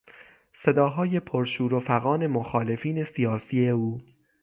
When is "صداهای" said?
0.53-1.19